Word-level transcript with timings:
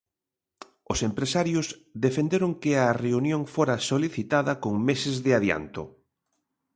Os 0.91 0.99
empresarios 1.09 1.67
defenderon 2.05 2.51
que 2.61 2.71
a 2.85 2.97
reunión 3.05 3.41
fora 3.55 3.77
solicitada 3.89 4.53
con 4.63 4.73
meses 4.89 5.15
de 5.25 5.31
adianto. 5.39 5.83